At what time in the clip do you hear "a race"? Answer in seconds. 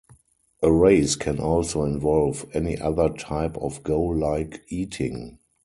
0.63-1.15